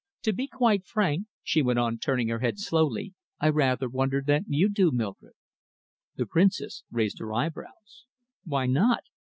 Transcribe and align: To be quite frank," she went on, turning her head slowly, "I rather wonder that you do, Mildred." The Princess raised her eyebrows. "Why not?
To 0.23 0.33
be 0.33 0.47
quite 0.47 0.83
frank," 0.87 1.27
she 1.43 1.61
went 1.61 1.77
on, 1.77 1.99
turning 1.99 2.29
her 2.29 2.39
head 2.39 2.57
slowly, 2.57 3.13
"I 3.39 3.49
rather 3.49 3.87
wonder 3.87 4.23
that 4.25 4.45
you 4.47 4.67
do, 4.67 4.89
Mildred." 4.89 5.35
The 6.15 6.25
Princess 6.25 6.81
raised 6.89 7.19
her 7.19 7.31
eyebrows. 7.31 8.05
"Why 8.43 8.65
not? 8.65 9.03